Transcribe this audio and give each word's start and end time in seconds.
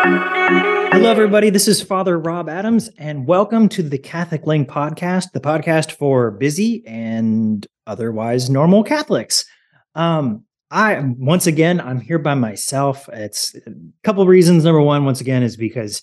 Hello, 0.00 1.10
everybody. 1.10 1.50
This 1.50 1.66
is 1.66 1.82
Father 1.82 2.20
Rob 2.20 2.48
Adams, 2.48 2.88
and 2.98 3.26
welcome 3.26 3.68
to 3.70 3.82
the 3.82 3.98
Catholic 3.98 4.46
Link 4.46 4.68
podcast, 4.68 5.32
the 5.32 5.40
podcast 5.40 5.90
for 5.90 6.30
busy 6.30 6.86
and 6.86 7.66
otherwise 7.84 8.48
normal 8.48 8.84
Catholics. 8.84 9.44
Um, 9.96 10.44
I 10.70 11.00
once 11.00 11.48
again, 11.48 11.80
I'm 11.80 12.00
here 12.00 12.20
by 12.20 12.34
myself. 12.34 13.08
It's 13.12 13.56
a 13.56 13.72
couple 14.04 14.24
reasons. 14.26 14.62
Number 14.62 14.80
one, 14.80 15.04
once 15.04 15.20
again, 15.20 15.42
is 15.42 15.56
because 15.56 16.00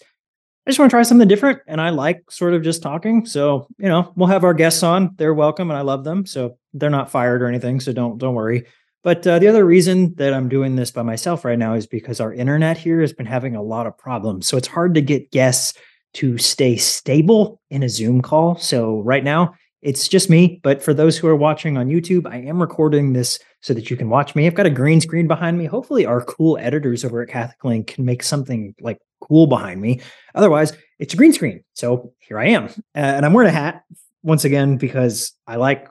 I 0.68 0.72
just 0.72 0.80
want 0.80 0.90
to 0.90 0.94
try 0.94 1.04
something 1.04 1.30
different, 1.30 1.60
and 1.66 1.80
I 1.80 1.92
like 1.92 2.30
sort 2.30 2.54
of 2.54 2.64
just 2.64 2.84
talking. 2.84 3.26
So 3.26 3.66
you 3.78 3.88
know, 3.88 4.12
we'll 4.18 4.28
have 4.28 4.44
our 4.44 4.54
guests 4.54 4.84
on. 4.84 5.16
They're 5.16 5.34
welcome, 5.34 5.72
and 5.72 5.78
I 5.78 5.84
love 5.84 6.04
them. 6.04 6.26
So 6.26 6.58
they're 6.74 6.90
not 6.90 7.12
fired 7.12 7.42
or 7.42 7.48
anything. 7.48 7.80
So 7.80 7.94
don't 7.94 8.18
don't 8.18 8.36
worry. 8.36 8.66
But 9.06 9.26
uh, 9.28 9.38
the 9.38 9.48
other 9.48 9.64
reason 9.66 10.16
that 10.16 10.34
I'm 10.34 10.50
doing 10.50 10.76
this 10.76 10.90
by 10.90 11.04
myself 11.04 11.46
right 11.46 11.60
now 11.60 11.76
is 11.76 11.86
because 11.86 12.20
our 12.20 12.34
internet 12.34 12.76
here 12.76 13.02
has 13.02 13.14
been 13.14 13.28
having 13.28 13.56
a 13.56 13.62
lot 13.62 13.86
of 13.86 13.96
problems. 13.96 14.48
So 14.48 14.58
it's 14.58 14.68
hard 14.68 14.96
to 14.96 15.02
get 15.02 15.30
guests 15.30 15.78
to 16.16 16.40
stay 16.40 16.76
stable 16.76 17.62
in 17.70 17.84
a 17.84 17.90
Zoom 17.90 18.24
call. 18.24 18.58
So 18.58 19.02
right 19.02 19.24
now 19.24 19.54
it's 19.84 20.08
just 20.08 20.28
me. 20.28 20.60
But 20.64 20.82
for 20.82 20.92
those 20.92 21.20
who 21.20 21.28
are 21.28 21.36
watching 21.36 21.78
on 21.78 21.88
YouTube, 21.88 22.26
I 22.26 22.38
am 22.38 22.60
recording 22.60 23.14
this 23.14 23.38
so 23.62 23.76
that 23.76 23.92
you 23.92 23.96
can 23.96 24.10
watch 24.10 24.34
me. 24.34 24.48
I've 24.48 24.56
got 24.56 24.66
a 24.66 24.72
green 24.72 25.00
screen 25.00 25.28
behind 25.28 25.60
me. 25.60 25.66
Hopefully, 25.66 26.08
our 26.08 26.22
cool 26.22 26.58
editors 26.58 27.06
over 27.06 27.22
at 27.22 27.30
Catholic 27.30 27.64
Link 27.64 27.86
can 27.86 28.06
make 28.06 28.24
something 28.24 28.74
like 28.82 28.98
cool 29.22 29.46
behind 29.46 29.82
me. 29.82 30.02
Otherwise, 30.34 30.74
it's 30.98 31.14
a 31.14 31.18
green 31.18 31.32
screen. 31.32 31.64
So 31.74 32.12
here 32.22 32.40
I 32.40 32.48
am. 32.48 32.66
Uh, 32.96 33.14
and 33.18 33.24
I'm 33.24 33.34
wearing 33.34 33.52
a 33.52 33.54
hat 33.54 33.84
once 34.24 34.46
again 34.46 34.78
because 34.78 35.34
I 35.46 35.58
like 35.58 35.90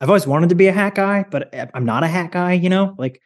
I've 0.00 0.08
always 0.08 0.26
wanted 0.26 0.48
to 0.50 0.54
be 0.54 0.68
a 0.68 0.72
hat 0.72 0.94
guy, 0.94 1.24
but 1.30 1.54
I'm 1.74 1.84
not 1.84 2.04
a 2.04 2.08
hat 2.08 2.32
guy, 2.32 2.54
you 2.54 2.68
know? 2.68 2.94
Like 2.98 3.20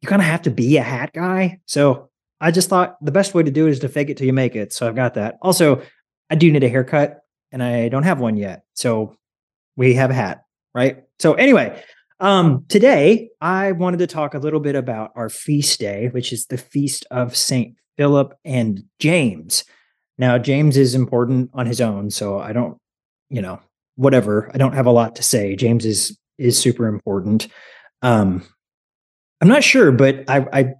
you 0.00 0.08
kind 0.08 0.22
of 0.22 0.26
have 0.26 0.42
to 0.42 0.50
be 0.50 0.76
a 0.76 0.82
hat 0.82 1.12
guy. 1.12 1.60
So 1.66 2.10
I 2.40 2.50
just 2.50 2.68
thought 2.68 2.96
the 3.04 3.12
best 3.12 3.34
way 3.34 3.42
to 3.42 3.50
do 3.50 3.66
it 3.66 3.70
is 3.70 3.78
to 3.80 3.88
fake 3.88 4.10
it 4.10 4.16
till 4.16 4.26
you 4.26 4.32
make 4.32 4.56
it. 4.56 4.72
So 4.72 4.86
I've 4.86 4.96
got 4.96 5.14
that. 5.14 5.36
Also, 5.42 5.82
I 6.30 6.34
do 6.34 6.50
need 6.50 6.64
a 6.64 6.68
haircut 6.68 7.20
and 7.52 7.62
I 7.62 7.88
don't 7.88 8.02
have 8.02 8.20
one 8.20 8.36
yet. 8.36 8.64
So 8.74 9.16
we 9.76 9.94
have 9.94 10.10
a 10.10 10.14
hat, 10.14 10.44
right? 10.74 11.04
So 11.18 11.34
anyway, 11.34 11.82
um 12.18 12.64
today 12.68 13.28
I 13.42 13.72
wanted 13.72 13.98
to 13.98 14.06
talk 14.06 14.32
a 14.32 14.38
little 14.38 14.60
bit 14.60 14.74
about 14.74 15.12
our 15.16 15.28
feast 15.28 15.80
day, 15.80 16.08
which 16.08 16.32
is 16.32 16.46
the 16.46 16.56
feast 16.56 17.06
of 17.10 17.36
Saint 17.36 17.76
Philip 17.96 18.34
and 18.44 18.84
James. 18.98 19.64
Now, 20.18 20.38
James 20.38 20.76
is 20.76 20.94
important 20.94 21.50
on 21.52 21.66
his 21.66 21.80
own, 21.80 22.10
so 22.10 22.38
I 22.38 22.52
don't, 22.52 22.78
you 23.28 23.42
know, 23.42 23.60
whatever. 23.96 24.50
I 24.54 24.58
don't 24.58 24.74
have 24.74 24.86
a 24.86 24.92
lot 24.92 25.16
to 25.16 25.22
say. 25.22 25.56
James 25.56 25.84
is 25.84 26.16
is 26.38 26.58
super 26.58 26.86
important. 26.86 27.48
Um, 28.02 28.42
I'm 29.40 29.48
not 29.48 29.64
sure, 29.64 29.92
but 29.92 30.24
I, 30.28 30.46
I 30.52 30.74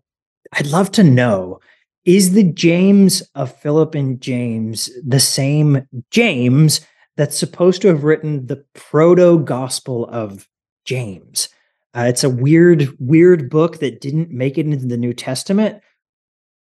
I'd 0.53 0.67
love 0.67 0.91
to 0.92 1.05
know 1.05 1.61
is 2.05 2.33
the 2.33 2.45
James 2.45 3.23
of 3.34 3.55
Philip 3.61 3.95
and 3.95 4.20
James 4.20 4.89
the 5.05 5.20
same 5.20 5.86
James 6.11 6.81
that's 7.17 7.39
supposed 7.39 7.83
to 7.83 7.89
have 7.89 8.05
written 8.05 8.47
the 8.47 8.64
proto 8.75 9.39
gospel 9.39 10.06
of 10.06 10.48
James? 10.84 11.48
Uh, 11.95 12.05
it's 12.08 12.25
a 12.25 12.30
weird, 12.30 12.95
weird 12.98 13.48
book 13.51 13.78
that 13.78 14.01
didn't 14.01 14.30
make 14.30 14.58
it 14.58 14.67
into 14.67 14.86
the 14.86 14.98
New 14.98 15.14
Testament, 15.14 15.80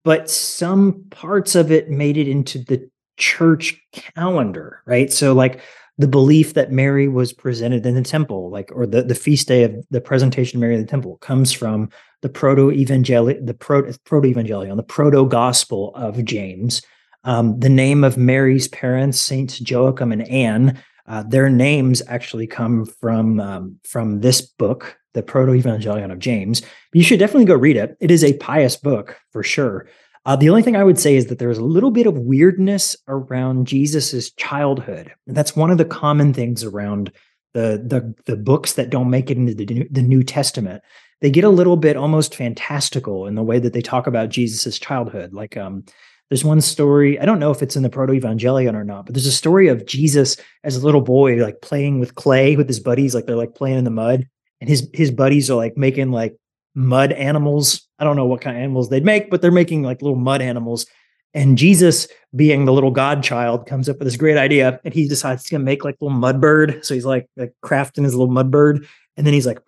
but 0.02 0.30
some 0.30 1.04
parts 1.10 1.54
of 1.54 1.70
it 1.70 1.90
made 1.90 2.16
it 2.16 2.26
into 2.26 2.58
the 2.58 2.90
church 3.18 3.78
calendar, 3.92 4.82
right? 4.86 5.12
So, 5.12 5.34
like, 5.34 5.60
the 5.98 6.08
belief 6.08 6.54
that 6.54 6.72
Mary 6.72 7.08
was 7.08 7.32
presented 7.32 7.86
in 7.86 7.94
the 7.94 8.02
temple, 8.02 8.50
like 8.50 8.70
or 8.74 8.86
the, 8.86 9.02
the 9.02 9.14
feast 9.14 9.48
day 9.48 9.64
of 9.64 9.74
the 9.90 10.00
presentation 10.00 10.58
of 10.58 10.60
Mary 10.60 10.74
in 10.74 10.80
the 10.80 10.86
temple, 10.86 11.16
comes 11.18 11.52
from 11.52 11.88
the 12.22 12.28
proto 12.28 12.70
evangelion, 12.70 13.46
the 13.46 13.54
proto 13.54 13.92
evangelion, 13.92 14.76
the 14.76 14.82
proto 14.82 15.26
gospel 15.26 15.94
of 15.94 16.24
James. 16.24 16.82
Um, 17.24 17.58
the 17.58 17.68
name 17.68 18.04
of 18.04 18.16
Mary's 18.16 18.68
parents, 18.68 19.20
Saints 19.20 19.60
Joachim 19.60 20.12
and 20.12 20.28
Anne, 20.28 20.80
uh, 21.08 21.22
their 21.24 21.48
names 21.48 22.02
actually 22.08 22.46
come 22.46 22.84
from 22.84 23.40
um, 23.40 23.76
from 23.84 24.20
this 24.20 24.40
book, 24.40 24.98
the 25.14 25.22
proto 25.22 25.52
evangelion 25.52 26.12
of 26.12 26.18
James. 26.18 26.62
you 26.92 27.02
should 27.02 27.18
definitely 27.18 27.46
go 27.46 27.54
read 27.54 27.76
it. 27.76 27.96
It 28.00 28.10
is 28.10 28.22
a 28.22 28.36
pious 28.38 28.76
book 28.76 29.18
for 29.32 29.42
sure. 29.42 29.88
Uh, 30.26 30.34
the 30.34 30.50
only 30.50 30.62
thing 30.62 30.74
I 30.74 30.82
would 30.82 30.98
say 30.98 31.14
is 31.14 31.26
that 31.26 31.38
there's 31.38 31.56
a 31.56 31.64
little 31.64 31.92
bit 31.92 32.08
of 32.08 32.18
weirdness 32.18 32.96
around 33.06 33.68
Jesus's 33.68 34.32
childhood. 34.32 35.12
And 35.28 35.36
that's 35.36 35.54
one 35.54 35.70
of 35.70 35.78
the 35.78 35.84
common 35.84 36.34
things 36.34 36.64
around 36.64 37.12
the 37.54 37.82
the 37.86 38.14
the 38.26 38.36
books 38.36 38.74
that 38.74 38.90
don't 38.90 39.08
make 39.08 39.30
it 39.30 39.38
into 39.38 39.54
the, 39.54 39.86
the 39.88 40.02
New 40.02 40.24
Testament. 40.24 40.82
They 41.20 41.30
get 41.30 41.44
a 41.44 41.48
little 41.48 41.76
bit 41.76 41.96
almost 41.96 42.34
fantastical 42.34 43.26
in 43.26 43.36
the 43.36 43.42
way 43.42 43.60
that 43.60 43.72
they 43.72 43.80
talk 43.80 44.06
about 44.06 44.28
Jesus's 44.28 44.78
childhood. 44.78 45.32
Like 45.32 45.56
um, 45.56 45.84
there's 46.28 46.44
one 46.44 46.60
story, 46.60 47.18
I 47.20 47.24
don't 47.24 47.38
know 47.38 47.52
if 47.52 47.62
it's 47.62 47.76
in 47.76 47.84
the 47.84 47.88
Proto 47.88 48.12
Evangelion 48.12 48.74
or 48.74 48.84
not, 48.84 49.06
but 49.06 49.14
there's 49.14 49.26
a 49.26 49.32
story 49.32 49.68
of 49.68 49.86
Jesus 49.86 50.36
as 50.64 50.76
a 50.76 50.84
little 50.84 51.00
boy, 51.00 51.36
like 51.36 51.62
playing 51.62 52.00
with 52.00 52.16
clay 52.16 52.56
with 52.56 52.66
his 52.66 52.80
buddies, 52.80 53.14
like 53.14 53.26
they're 53.26 53.36
like 53.36 53.54
playing 53.54 53.78
in 53.78 53.84
the 53.84 53.90
mud. 53.90 54.28
And 54.60 54.68
his 54.68 54.88
his 54.92 55.10
buddies 55.12 55.50
are 55.50 55.56
like 55.56 55.76
making 55.76 56.10
like 56.10 56.36
mud 56.76 57.10
animals. 57.12 57.88
I 57.98 58.04
don't 58.04 58.16
know 58.16 58.26
what 58.26 58.42
kind 58.42 58.56
of 58.56 58.62
animals 58.62 58.88
they'd 58.88 59.04
make, 59.04 59.30
but 59.30 59.42
they're 59.42 59.50
making 59.50 59.82
like 59.82 60.02
little 60.02 60.18
mud 60.18 60.42
animals. 60.42 60.86
And 61.34 61.58
Jesus, 61.58 62.06
being 62.34 62.64
the 62.64 62.72
little 62.72 62.90
God 62.90 63.22
child, 63.22 63.66
comes 63.66 63.88
up 63.88 63.98
with 63.98 64.06
this 64.06 64.16
great 64.16 64.36
idea, 64.36 64.80
and 64.84 64.94
he 64.94 65.08
decides 65.08 65.42
he's 65.42 65.50
gonna 65.50 65.64
make 65.64 65.84
like 65.84 65.96
a 66.00 66.04
little 66.04 66.16
mud 66.18 66.40
bird. 66.40 66.84
So 66.84 66.94
he's 66.94 67.04
like, 67.04 67.28
like 67.36 67.52
crafting 67.64 68.04
his 68.04 68.14
little 68.14 68.32
mud 68.32 68.50
bird, 68.50 68.86
and 69.16 69.26
then 69.26 69.34
he's 69.34 69.46
like, 69.46 69.58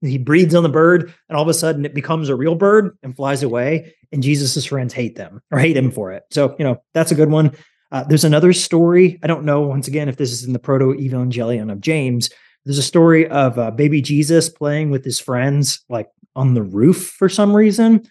he 0.00 0.18
breathes 0.18 0.54
on 0.54 0.62
the 0.62 0.68
bird, 0.68 1.14
and 1.28 1.36
all 1.36 1.42
of 1.42 1.48
a 1.48 1.54
sudden 1.54 1.84
it 1.84 1.94
becomes 1.94 2.28
a 2.28 2.34
real 2.34 2.54
bird 2.54 2.96
and 3.02 3.14
flies 3.14 3.42
away. 3.42 3.94
And 4.12 4.22
Jesus's 4.22 4.66
friends 4.66 4.92
hate 4.92 5.16
them 5.16 5.40
or 5.50 5.58
hate 5.58 5.76
him 5.76 5.90
for 5.90 6.12
it. 6.12 6.24
So 6.30 6.56
you 6.58 6.64
know 6.64 6.82
that's 6.94 7.12
a 7.12 7.14
good 7.16 7.30
one. 7.30 7.52
Uh, 7.92 8.04
there's 8.04 8.24
another 8.24 8.52
story. 8.52 9.18
I 9.22 9.26
don't 9.26 9.44
know 9.44 9.60
once 9.60 9.86
again 9.86 10.08
if 10.08 10.16
this 10.16 10.32
is 10.32 10.44
in 10.44 10.52
the 10.52 10.58
Proto 10.58 10.94
Evangelion 10.94 11.70
of 11.70 11.80
James. 11.80 12.28
There's 12.64 12.78
a 12.78 12.82
story 12.82 13.28
of 13.28 13.58
uh, 13.58 13.70
baby 13.70 14.00
Jesus 14.00 14.48
playing 14.48 14.90
with 14.90 15.04
his 15.04 15.20
friends, 15.20 15.84
like 15.88 16.08
on 16.36 16.54
the 16.54 16.62
roof 16.62 17.10
for 17.10 17.28
some 17.28 17.54
reason. 17.54 18.08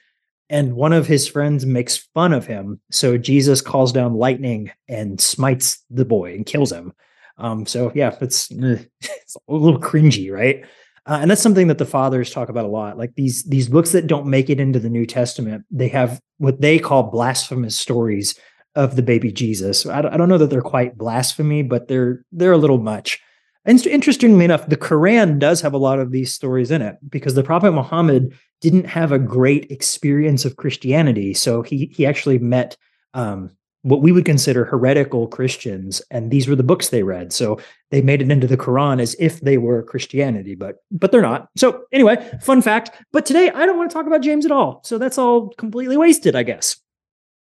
And 0.50 0.76
one 0.76 0.94
of 0.94 1.08
his 1.08 1.28
friends 1.28 1.66
makes 1.66 1.98
fun 1.98 2.34
of 2.34 2.46
him. 2.46 2.80
So 2.92 3.18
Jesus 3.18 3.62
calls 3.62 3.92
down 3.92 4.16
lightning 4.16 4.72
and 4.88 5.20
smites 5.20 5.84
the 5.90 6.06
boy 6.06 6.34
and 6.36 6.46
kills 6.46 6.72
him. 6.72 6.94
Um, 7.38 7.66
so 7.66 7.92
yeah, 7.96 8.16
it's, 8.22 8.52
it's 8.52 9.38
a 9.48 9.54
little 9.54 9.80
cringy, 9.80 10.32
right? 10.32 10.66
Uh, 11.06 11.20
and 11.22 11.30
that's 11.30 11.42
something 11.42 11.68
that 11.68 11.78
the 11.78 11.86
fathers 11.86 12.32
talk 12.32 12.50
about 12.50 12.66
a 12.66 12.70
lot. 12.70 12.98
Like 12.98 13.16
these 13.16 13.44
these 13.44 13.68
books 13.68 13.92
that 13.92 14.08
don't 14.08 14.28
make 14.28 14.50
it 14.50 14.60
into 14.60 14.80
the 14.80 14.90
New 14.90 15.06
Testament, 15.06 15.66
they 15.70 15.90
have 15.90 16.22
what 16.38 16.62
they 16.62 16.80
call 16.80 17.04
blasphemous 17.04 17.78
stories 17.78 18.40
of 18.76 18.96
the 18.96 19.02
baby 19.02 19.32
Jesus. 19.32 19.86
I 19.86 20.02
don't, 20.02 20.14
I 20.14 20.18
don't 20.18 20.30
know 20.30 20.38
that 20.38 20.50
they're 20.50 20.62
quite 20.62 20.98
blasphemy, 20.98 21.62
but 21.62 21.90
they're 21.90 22.24
they're 22.32 22.54
a 22.54 22.58
little 22.58 22.78
much. 22.78 23.20
And 23.66 23.86
interestingly 23.88 24.44
enough, 24.44 24.68
the 24.68 24.78
Quran 24.78 25.40
does 25.40 25.62
have 25.62 25.74
a 25.74 25.78
lot 25.78 26.00
of 26.00 26.12
these 26.12 26.34
stories 26.34 26.72
in 26.72 26.82
it 26.82 26.98
because 27.10 27.36
the 27.36 27.44
Prophet 27.44 27.72
Muhammad 27.72 28.34
didn't 28.60 28.86
have 28.86 29.12
a 29.12 29.20
great 29.20 29.72
experience 29.72 30.46
of 30.46 30.58
Christianity. 30.58 31.34
So 31.34 31.62
he 31.62 31.92
he 31.94 32.06
actually 32.06 32.40
met 32.40 32.78
um, 33.14 33.52
what 33.84 34.02
we 34.02 34.12
would 34.12 34.26
consider 34.26 34.66
heretical 34.66 35.28
Christians, 35.28 36.02
and 36.10 36.32
these 36.32 36.48
were 36.48 36.56
the 36.56 36.64
books 36.64 36.90
they 36.90 37.04
read. 37.04 37.32
So 37.32 37.60
they 37.92 38.02
made 38.02 38.22
it 38.22 38.32
into 38.32 38.48
the 38.48 38.58
Quran 38.58 39.02
as 39.02 39.16
if 39.20 39.42
they 39.42 39.58
were 39.58 39.84
Christianity, 39.84 40.56
but 40.56 40.78
but 40.92 41.12
they're 41.12 41.22
not. 41.22 41.50
So 41.56 41.84
anyway, 41.92 42.18
fun 42.42 42.62
fact. 42.62 42.92
But 43.12 43.26
today 43.26 43.50
I 43.50 43.66
don't 43.66 43.78
want 43.78 43.90
to 43.90 43.94
talk 43.94 44.08
about 44.08 44.22
James 44.22 44.46
at 44.46 44.52
all. 44.52 44.82
So 44.84 44.98
that's 44.98 45.18
all 45.18 45.50
completely 45.58 45.98
wasted, 45.98 46.36
I 46.36 46.44
guess. 46.44 46.78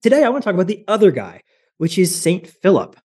Today 0.03 0.23
I 0.25 0.29
want 0.29 0.43
to 0.43 0.47
talk 0.47 0.55
about 0.55 0.67
the 0.67 0.85
other 0.87 1.11
guy, 1.11 1.41
which 1.79 1.99
is 1.99 2.15
Saint 2.15 2.47
Philip. 2.47 2.97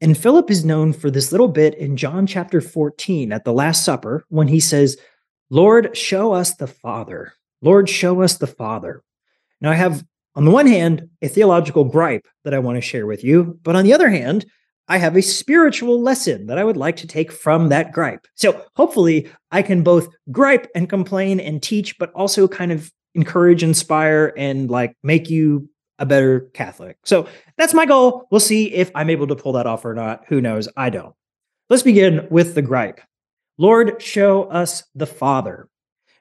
And 0.00 0.16
Philip 0.16 0.50
is 0.50 0.64
known 0.64 0.92
for 0.94 1.10
this 1.10 1.30
little 1.30 1.48
bit 1.48 1.74
in 1.74 1.96
John 1.96 2.26
chapter 2.26 2.60
14 2.60 3.32
at 3.32 3.44
the 3.44 3.52
Last 3.52 3.84
Supper 3.84 4.24
when 4.28 4.48
he 4.48 4.58
says, 4.58 4.96
Lord, 5.50 5.96
show 5.96 6.32
us 6.32 6.54
the 6.54 6.66
Father. 6.66 7.34
Lord, 7.60 7.88
show 7.88 8.22
us 8.22 8.38
the 8.38 8.46
Father. 8.46 9.02
Now, 9.60 9.72
I 9.72 9.74
have, 9.74 10.02
on 10.34 10.46
the 10.46 10.50
one 10.50 10.66
hand, 10.66 11.10
a 11.20 11.28
theological 11.28 11.84
gripe 11.84 12.26
that 12.44 12.54
I 12.54 12.60
want 12.60 12.76
to 12.76 12.80
share 12.80 13.06
with 13.06 13.22
you. 13.22 13.58
But 13.62 13.76
on 13.76 13.84
the 13.84 13.92
other 13.92 14.08
hand, 14.08 14.46
I 14.88 14.96
have 14.96 15.16
a 15.16 15.22
spiritual 15.22 16.00
lesson 16.00 16.46
that 16.46 16.56
I 16.56 16.64
would 16.64 16.78
like 16.78 16.96
to 16.96 17.06
take 17.06 17.30
from 17.30 17.68
that 17.68 17.92
gripe. 17.92 18.26
So 18.36 18.64
hopefully, 18.76 19.28
I 19.50 19.60
can 19.60 19.82
both 19.82 20.08
gripe 20.32 20.66
and 20.74 20.88
complain 20.88 21.40
and 21.40 21.62
teach, 21.62 21.98
but 21.98 22.10
also 22.12 22.48
kind 22.48 22.72
of 22.72 22.90
encourage, 23.14 23.62
inspire, 23.62 24.32
and 24.36 24.70
like 24.70 24.96
make 25.02 25.28
you 25.28 25.68
a 26.00 26.06
better 26.06 26.40
Catholic. 26.54 26.98
So 27.04 27.28
that's 27.56 27.74
my 27.74 27.86
goal. 27.86 28.26
We'll 28.30 28.40
see 28.40 28.72
if 28.72 28.90
I'm 28.94 29.10
able 29.10 29.28
to 29.28 29.36
pull 29.36 29.52
that 29.52 29.66
off 29.66 29.84
or 29.84 29.94
not. 29.94 30.24
Who 30.28 30.40
knows? 30.40 30.68
I 30.76 30.90
don't. 30.90 31.14
Let's 31.68 31.84
begin 31.84 32.26
with 32.30 32.54
the 32.54 32.62
gripe. 32.62 33.00
Lord, 33.58 34.02
show 34.02 34.44
us 34.44 34.82
the 34.94 35.06
Father. 35.06 35.68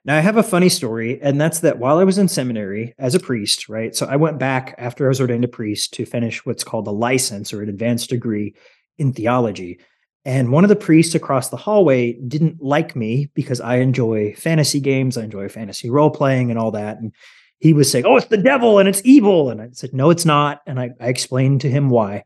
Now, 0.05 0.17
I 0.17 0.21
have 0.21 0.37
a 0.37 0.43
funny 0.43 0.69
story, 0.69 1.21
and 1.21 1.39
that's 1.39 1.59
that 1.61 1.79
while 1.79 1.97
I 1.97 2.03
was 2.03 2.17
in 2.17 2.27
seminary 2.27 2.93
as 2.99 3.15
a 3.15 3.19
priest, 3.19 3.67
right? 3.69 3.95
So 3.95 4.05
I 4.05 4.15
went 4.15 4.39
back 4.39 4.75
after 4.77 5.05
I 5.05 5.09
was 5.09 5.19
ordained 5.19 5.43
a 5.43 5.49
priest 5.49 5.93
to 5.95 6.05
finish 6.05 6.45
what's 6.45 6.63
called 6.63 6.87
a 6.87 6.91
license 6.91 7.53
or 7.53 7.61
an 7.61 7.69
advanced 7.69 8.09
degree 8.09 8.55
in 8.97 9.13
theology. 9.13 9.79
And 10.25 10.51
one 10.51 10.63
of 10.63 10.69
the 10.69 10.75
priests 10.75 11.15
across 11.15 11.49
the 11.49 11.57
hallway 11.57 12.13
didn't 12.13 12.61
like 12.61 12.95
me 12.95 13.29
because 13.33 13.61
I 13.61 13.77
enjoy 13.77 14.33
fantasy 14.35 14.79
games, 14.79 15.17
I 15.17 15.23
enjoy 15.23 15.47
fantasy 15.49 15.89
role 15.89 16.11
playing 16.11 16.49
and 16.49 16.59
all 16.59 16.71
that. 16.71 16.97
And 16.97 17.13
he 17.59 17.73
was 17.73 17.91
saying, 17.91 18.05
Oh, 18.05 18.17
it's 18.17 18.27
the 18.27 18.37
devil 18.37 18.79
and 18.79 18.87
it's 18.87 19.01
evil. 19.03 19.49
And 19.49 19.61
I 19.61 19.69
said, 19.71 19.93
No, 19.93 20.09
it's 20.09 20.25
not. 20.25 20.61
And 20.65 20.79
I, 20.79 20.91
I 20.99 21.07
explained 21.07 21.61
to 21.61 21.69
him 21.69 21.89
why. 21.89 22.23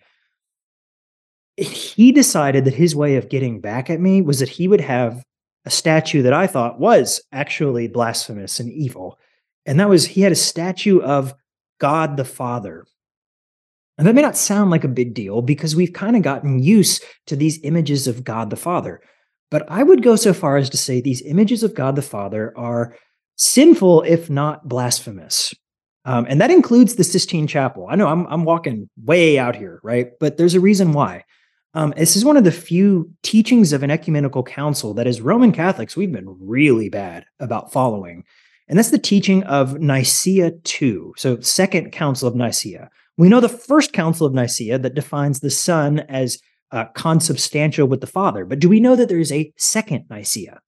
He 1.57 2.11
decided 2.11 2.65
that 2.65 2.73
his 2.73 2.95
way 2.95 3.15
of 3.15 3.29
getting 3.29 3.61
back 3.61 3.89
at 3.89 3.99
me 3.99 4.21
was 4.21 4.39
that 4.39 4.49
he 4.49 4.67
would 4.67 4.81
have 4.81 5.23
a 5.65 5.69
statue 5.69 6.23
that 6.23 6.33
I 6.33 6.47
thought 6.47 6.79
was 6.79 7.21
actually 7.31 7.87
blasphemous 7.87 8.59
and 8.59 8.71
evil. 8.71 9.19
And 9.65 9.79
that 9.79 9.89
was, 9.89 10.05
he 10.05 10.21
had 10.21 10.31
a 10.31 10.35
statue 10.35 10.99
of 10.99 11.33
God 11.79 12.17
the 12.17 12.25
Father. 12.25 12.85
And 13.97 14.07
that 14.07 14.15
may 14.15 14.21
not 14.21 14.35
sound 14.35 14.71
like 14.71 14.83
a 14.83 14.89
big 14.89 15.13
deal 15.13 15.41
because 15.41 15.75
we've 15.75 15.93
kind 15.93 16.15
of 16.15 16.23
gotten 16.23 16.59
used 16.59 17.03
to 17.27 17.35
these 17.35 17.63
images 17.63 18.07
of 18.07 18.23
God 18.23 18.49
the 18.49 18.55
Father. 18.55 19.01
But 19.51 19.69
I 19.69 19.83
would 19.83 20.01
go 20.01 20.15
so 20.15 20.33
far 20.33 20.57
as 20.57 20.69
to 20.71 20.77
say 20.77 20.99
these 20.99 21.21
images 21.21 21.61
of 21.61 21.75
God 21.75 21.95
the 21.95 22.01
Father 22.01 22.51
are 22.57 22.95
sinful, 23.35 24.03
if 24.03 24.29
not 24.29 24.67
blasphemous. 24.67 25.53
Um, 26.05 26.25
and 26.27 26.41
that 26.41 26.51
includes 26.51 26.95
the 26.95 27.03
Sistine 27.03 27.47
Chapel. 27.47 27.87
I 27.89 27.95
know 27.95 28.07
I'm, 28.07 28.25
I'm 28.27 28.43
walking 28.43 28.89
way 29.03 29.37
out 29.37 29.55
here, 29.55 29.79
right? 29.83 30.11
But 30.19 30.37
there's 30.37 30.55
a 30.55 30.59
reason 30.59 30.91
why. 30.91 31.23
Um, 31.75 31.93
this 31.97 32.15
is 32.15 32.25
one 32.25 32.37
of 32.37 32.43
the 32.43 32.51
few 32.51 33.09
teachings 33.23 33.73
of 33.73 33.81
an 33.81 33.89
ecumenical 33.89 34.43
council 34.43 34.93
that, 34.93 35.07
as 35.07 35.21
Roman 35.21 35.51
Catholics, 35.51 35.95
we've 35.95 36.11
been 36.11 36.37
really 36.39 36.89
bad 36.89 37.25
about 37.39 37.71
following. 37.71 38.25
And 38.67 38.77
that's 38.77 38.91
the 38.91 38.99
teaching 38.99 39.43
of 39.43 39.79
Nicaea 39.79 40.51
II. 40.81 40.99
So, 41.17 41.39
Second 41.39 41.91
Council 41.91 42.27
of 42.27 42.35
Nicaea. 42.35 42.89
We 43.17 43.29
know 43.29 43.39
the 43.39 43.49
First 43.49 43.93
Council 43.93 44.27
of 44.27 44.33
Nicaea 44.33 44.77
that 44.79 44.93
defines 44.93 45.39
the 45.39 45.49
Son 45.49 45.99
as 46.01 46.39
uh, 46.71 46.85
consubstantial 46.95 47.87
with 47.87 48.01
the 48.01 48.07
Father. 48.07 48.45
But 48.45 48.59
do 48.59 48.69
we 48.69 48.79
know 48.79 48.95
that 48.95 49.09
there 49.09 49.19
is 49.19 49.31
a 49.31 49.51
Second 49.57 50.05
Nicaea? 50.09 50.59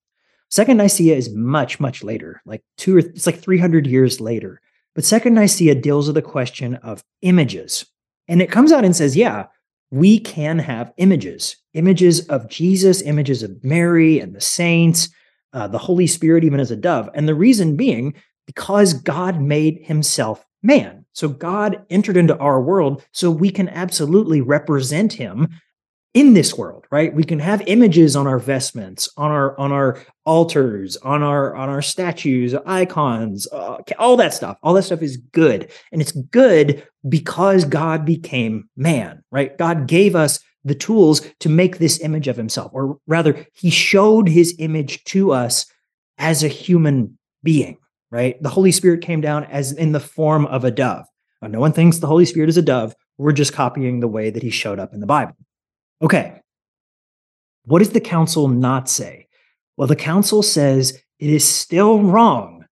Second 0.55 0.77
Nicaea 0.77 1.17
is 1.17 1.33
much, 1.33 1.81
much 1.81 2.01
later, 2.01 2.41
like 2.45 2.63
two 2.77 2.95
or 2.95 2.99
it's 2.99 3.25
like 3.25 3.41
300 3.41 3.85
years 3.85 4.21
later. 4.21 4.61
But 4.93 5.03
Second 5.03 5.33
Nicaea 5.33 5.75
deals 5.75 6.07
with 6.07 6.15
the 6.15 6.21
question 6.21 6.75
of 6.75 7.03
images. 7.21 7.85
And 8.29 8.41
it 8.41 8.49
comes 8.49 8.71
out 8.71 8.85
and 8.85 8.95
says, 8.95 9.17
yeah, 9.17 9.47
we 9.91 10.17
can 10.17 10.57
have 10.59 10.93
images, 10.95 11.57
images 11.73 12.25
of 12.27 12.47
Jesus, 12.47 13.01
images 13.01 13.43
of 13.43 13.61
Mary 13.65 14.21
and 14.21 14.33
the 14.33 14.39
saints, 14.39 15.09
uh, 15.51 15.67
the 15.67 15.77
Holy 15.77 16.07
Spirit, 16.07 16.45
even 16.45 16.61
as 16.61 16.71
a 16.71 16.77
dove. 16.77 17.09
And 17.13 17.27
the 17.27 17.35
reason 17.35 17.75
being, 17.75 18.13
because 18.47 18.93
God 18.93 19.41
made 19.41 19.79
himself 19.83 20.45
man. 20.63 21.05
So 21.11 21.27
God 21.27 21.85
entered 21.89 22.15
into 22.15 22.37
our 22.37 22.61
world 22.61 23.03
so 23.11 23.29
we 23.29 23.49
can 23.49 23.67
absolutely 23.67 24.39
represent 24.39 25.11
him 25.11 25.49
in 26.15 26.33
this 26.33 26.57
world 26.57 26.85
right? 26.91 27.13
We 27.13 27.25
can 27.25 27.39
have 27.39 27.61
images 27.67 28.15
on 28.15 28.25
our 28.25 28.39
vestments 28.39 29.09
on 29.17 29.31
our 29.31 29.59
on 29.59 29.71
our 29.71 30.01
altars 30.25 30.95
on 30.97 31.21
our 31.21 31.53
on 31.55 31.69
our 31.69 31.81
statues 31.81 32.55
icons 32.65 33.47
uh, 33.51 33.77
all 33.99 34.17
that 34.17 34.33
stuff. 34.33 34.57
All 34.63 34.73
that 34.73 34.83
stuff 34.83 35.03
is 35.03 35.17
good. 35.17 35.69
And 35.91 36.01
it's 36.01 36.13
good 36.13 36.87
because 37.07 37.65
god 37.65 38.05
became 38.05 38.69
man 38.75 39.23
right? 39.29 39.55
God 39.57 39.87
gave 39.87 40.15
us 40.15 40.39
the 40.63 40.73
tools 40.73 41.21
to 41.41 41.49
make 41.49 41.77
this 41.77 41.99
image 41.99 42.27
of 42.27 42.37
himself 42.37 42.71
or 42.73 42.97
rather 43.05 43.45
he 43.53 43.69
showed 43.69 44.29
his 44.29 44.55
image 44.57 45.03
to 45.03 45.31
us 45.31 45.65
as 46.17 46.43
a 46.43 46.47
human 46.47 47.19
being 47.43 47.77
right? 48.09 48.41
The 48.41 48.49
holy 48.49 48.71
spirit 48.71 49.01
came 49.01 49.19
down 49.19 49.43
as 49.45 49.73
in 49.73 49.91
the 49.91 49.99
form 49.99 50.45
of 50.45 50.63
a 50.63 50.71
dove. 50.71 51.05
Now, 51.41 51.49
no 51.49 51.59
one 51.59 51.73
thinks 51.73 51.97
the 51.97 52.07
holy 52.07 52.23
spirit 52.23 52.47
is 52.47 52.55
a 52.55 52.61
dove. 52.61 52.95
We're 53.17 53.33
just 53.33 53.51
copying 53.51 53.99
the 53.99 54.07
way 54.07 54.29
that 54.29 54.41
he 54.41 54.49
showed 54.49 54.79
up 54.79 54.93
in 54.93 55.01
the 55.01 55.05
bible 55.05 55.35
Okay. 56.05 56.39
What 57.65 57.79
does 57.79 57.89
the 57.89 57.99
council 57.99 58.47
not 58.47 58.87
say? 58.87 59.27
Well, 59.75 59.87
the 59.87 59.95
council 59.95 60.43
says 60.43 61.01
it 61.17 61.29
is 61.31 61.43
still 61.43 62.03
wrong 62.03 62.65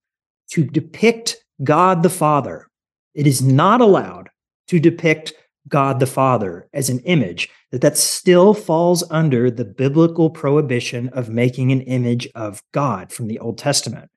to 0.52 0.64
depict 0.64 1.44
God 1.64 2.04
the 2.04 2.12
Father. 2.12 2.68
It 3.16 3.26
is 3.26 3.42
not 3.42 3.82
allowed 3.82 4.30
to 4.68 4.80
depict 4.80 5.34
God 5.68 6.00
the 6.00 6.06
Father 6.06 6.70
as 6.74 6.90
an 6.90 7.00
image, 7.00 7.50
that 7.72 7.82
that 7.82 7.98
still 7.98 8.54
falls 8.54 9.04
under 9.10 9.50
the 9.50 9.66
biblical 9.66 10.30
prohibition 10.30 11.10
of 11.10 11.30
making 11.30 11.72
an 11.72 11.82
image 11.82 12.28
of 12.36 12.62
God 12.72 13.12
from 13.12 13.28
the 13.28 13.40
Old 13.40 13.58
Testament. 13.58 14.12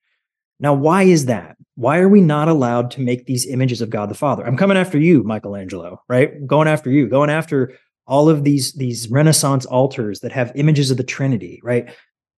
Now, 0.60 0.74
why 0.74 1.04
is 1.04 1.26
that? 1.26 1.56
Why 1.76 1.98
are 1.98 2.08
we 2.08 2.20
not 2.20 2.48
allowed 2.48 2.90
to 2.92 3.00
make 3.00 3.24
these 3.24 3.46
images 3.46 3.80
of 3.80 3.90
God 3.90 4.10
the 4.10 4.14
Father? 4.14 4.46
I'm 4.46 4.56
coming 4.56 4.76
after 4.76 4.98
you, 4.98 5.22
Michelangelo, 5.22 6.02
right? 6.08 6.46
Going 6.46 6.68
after 6.68 6.90
you, 6.90 7.08
going 7.08 7.30
after 7.30 7.74
all 8.06 8.28
of 8.28 8.44
these 8.44 8.72
these 8.74 9.10
renaissance 9.10 9.66
altars 9.66 10.20
that 10.20 10.32
have 10.32 10.52
images 10.54 10.90
of 10.90 10.96
the 10.96 11.04
trinity 11.04 11.60
right? 11.62 11.90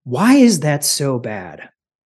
Why 0.05 0.35
is 0.35 0.61
that 0.61 0.85
so 0.85 1.19
bad? 1.19 1.69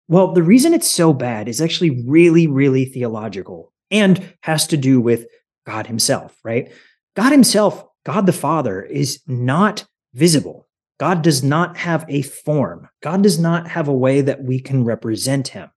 Well 0.08 0.34
the 0.34 0.44
reason 0.44 0.74
it's 0.74 0.90
so 0.90 1.14
bad 1.14 1.48
is 1.48 1.62
actually 1.62 2.04
really 2.06 2.48
really 2.48 2.86
theological 2.86 3.72
and 3.92 4.34
has 4.42 4.68
to 4.68 4.78
do 4.78 5.00
with 5.00 5.28
god 5.66 5.88
himself 5.88 6.38
right? 6.44 6.72
God 7.16 7.32
himself 7.32 7.86
god 8.06 8.26
the 8.26 8.34
father 8.34 8.82
is 8.82 9.22
not 9.28 9.86
visible. 10.14 10.68
God 11.00 11.22
does 11.22 11.44
not 11.44 11.76
have 11.78 12.06
a 12.08 12.22
form. 12.22 12.88
God 13.02 13.24
does 13.24 13.40
not 13.40 13.68
have 13.68 13.88
a 13.88 13.94
way 13.94 14.22
that 14.22 14.44
we 14.44 14.60
can 14.60 14.86
represent 14.86 15.50
him 15.50 15.70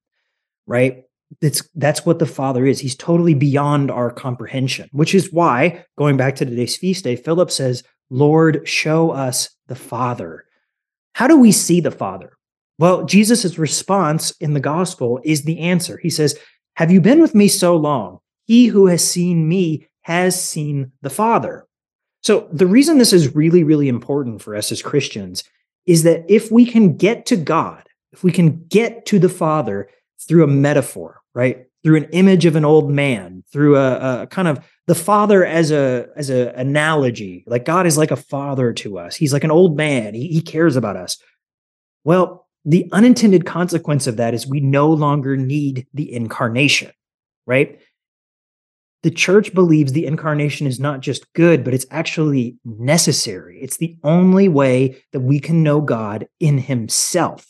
right 0.66 1.04
it's 1.40 1.68
that's 1.74 2.06
what 2.06 2.18
the 2.18 2.26
father 2.26 2.64
is. 2.64 2.80
He's 2.80 2.96
totally 2.96 3.34
beyond 3.34 3.90
our 3.90 4.10
comprehension 4.10 4.88
which 4.92 5.14
is 5.14 5.32
why 5.32 5.84
going 5.96 6.16
back 6.16 6.36
to 6.36 6.44
today's 6.44 6.76
feast 6.76 7.04
day 7.04 7.16
philip 7.16 7.50
says 7.50 7.82
lord 8.10 8.66
show 8.68 9.10
us 9.10 9.50
the 9.66 9.74
father. 9.74 10.44
How 11.14 11.26
do 11.26 11.36
we 11.36 11.52
see 11.52 11.80
the 11.80 11.90
father? 11.90 12.32
Well 12.78 13.04
jesus' 13.04 13.58
response 13.58 14.30
in 14.40 14.54
the 14.54 14.60
gospel 14.60 15.20
is 15.24 15.42
the 15.44 15.58
answer. 15.58 15.98
He 15.98 16.10
says 16.10 16.38
have 16.74 16.90
you 16.90 17.00
been 17.00 17.20
with 17.20 17.34
me 17.34 17.48
so 17.48 17.76
long? 17.76 18.18
He 18.44 18.66
who 18.66 18.86
has 18.86 19.08
seen 19.08 19.48
me 19.48 19.88
has 20.02 20.40
seen 20.40 20.92
the 21.02 21.10
father. 21.10 21.66
So 22.22 22.48
the 22.52 22.66
reason 22.66 22.98
this 22.98 23.12
is 23.12 23.34
really 23.34 23.64
really 23.64 23.88
important 23.88 24.42
for 24.42 24.54
us 24.54 24.70
as 24.70 24.82
christians 24.82 25.42
is 25.86 26.02
that 26.04 26.24
if 26.28 26.50
we 26.50 26.64
can 26.64 26.96
get 26.96 27.26
to 27.26 27.36
god 27.36 27.82
if 28.12 28.22
we 28.24 28.32
can 28.32 28.64
get 28.68 29.06
to 29.06 29.18
the 29.18 29.28
father 29.28 29.88
through 30.20 30.44
a 30.44 30.48
metaphor, 30.48 31.20
right? 31.34 31.66
Through 31.84 31.96
an 31.96 32.08
image 32.12 32.46
of 32.46 32.56
an 32.56 32.64
old 32.64 32.90
man, 32.90 33.44
through 33.52 33.76
a, 33.76 34.22
a 34.22 34.26
kind 34.26 34.48
of 34.48 34.64
the 34.86 34.94
father 34.94 35.44
as 35.44 35.70
a 35.70 36.08
as 36.16 36.30
an 36.30 36.48
analogy. 36.48 37.44
Like 37.46 37.64
God 37.64 37.86
is 37.86 37.96
like 37.96 38.10
a 38.10 38.16
father 38.16 38.72
to 38.74 38.98
us. 38.98 39.16
He's 39.16 39.32
like 39.32 39.44
an 39.44 39.50
old 39.50 39.76
man. 39.76 40.14
He, 40.14 40.28
he 40.28 40.40
cares 40.40 40.76
about 40.76 40.96
us. 40.96 41.18
Well, 42.04 42.46
the 42.64 42.88
unintended 42.92 43.46
consequence 43.46 44.06
of 44.06 44.16
that 44.16 44.34
is 44.34 44.46
we 44.46 44.60
no 44.60 44.90
longer 44.90 45.36
need 45.36 45.86
the 45.94 46.12
incarnation, 46.12 46.90
right? 47.46 47.80
The 49.02 49.10
church 49.12 49.54
believes 49.54 49.92
the 49.92 50.06
incarnation 50.06 50.66
is 50.66 50.80
not 50.80 51.00
just 51.00 51.32
good, 51.32 51.62
but 51.62 51.74
it's 51.74 51.86
actually 51.92 52.56
necessary. 52.64 53.60
It's 53.62 53.76
the 53.76 53.96
only 54.02 54.48
way 54.48 55.04
that 55.12 55.20
we 55.20 55.38
can 55.38 55.62
know 55.62 55.80
God 55.80 56.26
in 56.40 56.58
Himself. 56.58 57.46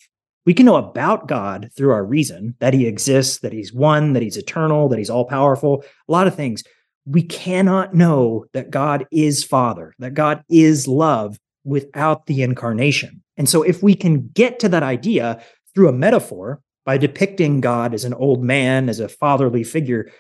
We 0.47 0.55
can 0.55 0.65
know 0.65 0.77
about 0.77 1.27
God 1.27 1.71
through 1.77 1.91
our 1.91 2.05
reason 2.05 2.55
that 2.61 2.73
he 2.73 2.87
exists, 2.87 3.41
that 3.41 3.53
he's 3.53 3.73
one, 3.73 4.13
that 4.13 4.23
he's 4.23 4.37
eternal, 4.37 4.89
that 4.89 4.99
he's 4.99 5.11
all 5.11 5.25
powerful, 5.25 5.85
a 6.09 6.13
lot 6.13 6.29
of 6.29 6.37
things. 6.37 6.63
We 7.05 7.23
cannot 7.23 7.95
know 7.95 8.47
that 8.53 8.71
God 8.71 9.07
is 9.11 9.43
Father, 9.43 9.95
that 9.99 10.15
God 10.15 10.45
is 10.49 10.87
love 10.87 11.39
without 11.65 12.27
the 12.27 12.43
incarnation. 12.43 13.23
And 13.37 13.49
so, 13.49 13.63
if 13.63 13.83
we 13.83 13.95
can 13.95 14.29
get 14.29 14.61
to 14.61 14.69
that 14.69 14.85
idea 14.85 15.43
through 15.75 15.89
a 15.89 15.93
metaphor 15.93 16.61
by 16.85 16.97
depicting 16.97 17.61
God 17.61 17.93
as 17.93 18.05
an 18.05 18.15
old 18.15 18.43
man, 18.43 18.89
as 18.89 19.01
a 19.01 19.09
fatherly 19.09 19.65
figure, 19.65 20.11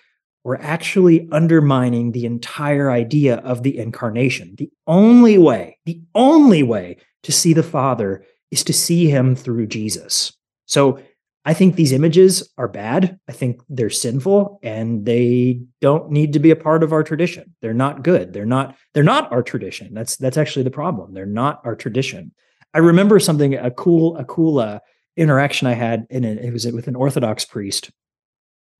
we're 0.43 0.57
actually 0.57 1.29
undermining 1.33 2.13
the 2.13 2.25
entire 2.25 2.91
idea 2.91 3.37
of 3.39 3.63
the 3.63 3.79
incarnation. 3.79 4.55
The 4.59 4.71
only 4.87 5.39
way, 5.39 5.79
the 5.87 6.01
only 6.15 6.63
way 6.63 6.99
to 7.23 7.33
see 7.33 7.53
the 7.53 7.63
Father 7.63 8.25
is 8.51 8.65
to 8.65 8.73
see 8.73 9.09
him 9.09 9.35
through 9.35 9.67
Jesus. 9.67 10.33
So 10.67 11.01
I 11.45 11.55
think 11.55 11.77
these 11.77 11.93
images 11.93 12.53
are 12.59 12.67
bad. 12.67 13.21
I 13.29 13.33
think 13.33 13.63
they're 13.69 13.89
sinful 13.89 14.59
and 14.65 15.07
they 15.07 15.61
don't 15.81 16.11
need 16.11 16.33
to 16.33 16.41
be 16.41 16.51
a 16.51 16.57
part 16.57 16.83
of 16.83 16.93
our 16.93 17.05
tradition. 17.05 17.55
They're 17.63 17.73
not 17.73 18.03
good. 18.03 18.33
They're 18.33 18.45
not 18.45 18.77
they're 18.95 19.05
not 19.05 19.31
our 19.31 19.45
tradition. 19.45 19.95
That's 19.95 20.17
that's 20.17 20.37
actually 20.37 20.65
the 20.65 20.73
problem. 20.73 21.15
They're 21.15 21.25
not 21.25 21.61
our 21.65 21.77
tradition. 21.77 22.33
I 22.75 22.79
remember 22.79 23.21
something 23.21 23.55
a 23.55 23.71
cool 23.71 24.17
a 24.17 24.25
cool 24.25 24.59
uh, 24.59 24.81
interaction 25.17 25.69
I 25.69 25.75
had 25.75 26.07
in 26.11 26.25
it. 26.25 26.45
It 26.45 26.53
was 26.53 26.67
with 26.67 26.89
an 26.89 26.97
Orthodox 26.97 27.45
priest. 27.45 27.93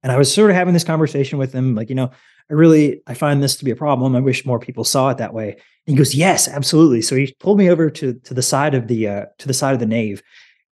And 0.07 0.13
I 0.13 0.19
was 0.19 0.33
sort 0.33 0.51
of 0.51 0.57
having 0.57 0.73
this 0.73 0.85
conversation 0.85 1.37
with 1.37 1.53
him 1.53 1.75
like, 1.75 1.89
you 1.89 1.97
know, 1.97 2.13
I 2.49 2.55
really 2.55 3.03
I 3.09 3.15
find 3.15 3.43
this 3.43 3.57
to 3.57 3.65
be 3.65 3.73
a 3.73 3.77
problem. 3.77 4.15
I 4.15 4.21
wish 4.21 4.47
more 4.47 4.61
people 4.61 4.85
saw 4.85 5.11
it 5.11 5.19
that 5.19 5.35
way. 5.35 5.51
And 5.51 5.59
he 5.85 5.97
goes, 5.97 6.15
"Yes, 6.15 6.47
absolutely." 6.47 7.03
So 7.03 7.17
he 7.17 7.35
pulled 7.41 7.59
me 7.59 7.69
over 7.69 7.91
to 7.91 8.15
to 8.15 8.33
the 8.33 8.41
side 8.41 8.75
of 8.77 8.87
the 8.87 9.09
uh, 9.09 9.25
to 9.39 9.49
the 9.49 9.53
side 9.53 9.75
of 9.75 9.81
the 9.81 9.87
nave, 9.87 10.23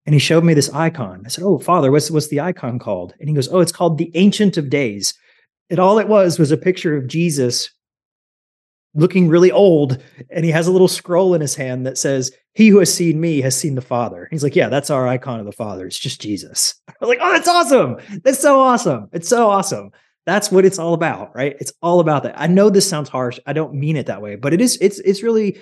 and 0.05 0.13
he 0.15 0.19
showed 0.19 0.45
me 0.45 0.53
this 0.53 0.69
icon. 0.73 1.23
I 1.25 1.27
said, 1.27 1.43
"Oh, 1.43 1.59
Father, 1.59 1.91
what's 1.91 2.09
what's 2.09 2.29
the 2.29 2.39
icon 2.39 2.79
called?" 2.79 3.13
And 3.19 3.27
he 3.27 3.35
goes, 3.35 3.49
"Oh, 3.49 3.59
it's 3.59 3.73
called 3.73 3.97
the 3.97 4.09
Ancient 4.13 4.55
of 4.55 4.69
Days." 4.69 5.13
And 5.69 5.79
all 5.79 5.99
it 5.99 6.07
was 6.07 6.39
was 6.39 6.51
a 6.53 6.55
picture 6.55 6.95
of 6.95 7.07
Jesus 7.07 7.69
looking 8.95 9.27
really 9.27 9.51
old, 9.51 10.01
and 10.29 10.43
he 10.43 10.51
has 10.51 10.67
a 10.67 10.71
little 10.71 10.87
scroll 10.87 11.33
in 11.33 11.41
his 11.41 11.55
hand 11.55 11.85
that 11.85 11.97
says, 11.97 12.31
"He 12.53 12.69
who 12.69 12.79
has 12.79 12.93
seen 12.93 13.19
me 13.21 13.41
has 13.41 13.55
seen 13.55 13.75
the 13.75 13.81
Father." 13.81 14.27
He's 14.31 14.43
like, 14.43 14.55
"Yeah, 14.55 14.69
that's 14.69 14.89
our 14.89 15.07
icon 15.07 15.39
of 15.39 15.45
the 15.45 15.51
Father. 15.51 15.85
It's 15.85 15.99
just 15.99 16.21
Jesus." 16.21 16.75
I 16.87 16.93
was 16.99 17.09
like, 17.09 17.19
"Oh, 17.21 17.31
that's 17.31 17.47
awesome! 17.47 17.97
That's 18.23 18.39
so 18.39 18.59
awesome! 18.59 19.09
It's 19.11 19.29
so 19.29 19.49
awesome." 19.49 19.91
That's 20.25 20.51
what 20.51 20.65
it's 20.65 20.79
all 20.79 20.95
about, 20.95 21.35
right? 21.35 21.55
It's 21.59 21.73
all 21.83 21.99
about 21.99 22.23
that. 22.23 22.39
I 22.39 22.47
know 22.47 22.71
this 22.71 22.89
sounds 22.89 23.09
harsh. 23.09 23.37
I 23.45 23.53
don't 23.53 23.75
mean 23.75 23.95
it 23.95 24.07
that 24.07 24.23
way, 24.23 24.35
but 24.35 24.53
it 24.53 24.61
is 24.61 24.77
it's 24.81 24.99
it's 24.99 25.21
really 25.21 25.59